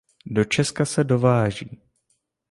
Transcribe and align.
Do 0.25 0.45
Česka 0.45 0.85
se 0.85 1.03
dováží. 1.03 1.81